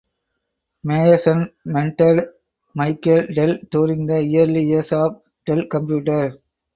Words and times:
Meyerson 0.87 1.39
mentored 1.67 2.31
Michael 2.73 3.27
Dell 3.35 3.59
during 3.69 4.07
the 4.07 4.15
early 4.39 4.63
years 4.63 4.91
of 4.93 5.21
Dell 5.45 5.67
Computer. 5.69 6.39